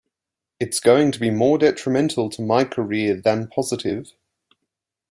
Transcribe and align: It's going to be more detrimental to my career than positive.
It's 0.59 0.79
going 0.79 1.11
to 1.11 1.19
be 1.19 1.29
more 1.29 1.59
detrimental 1.59 2.27
to 2.31 2.41
my 2.41 2.63
career 2.63 3.21
than 3.23 3.49
positive. 3.49 4.13